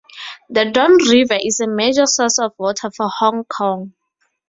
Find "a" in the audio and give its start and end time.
1.59-1.67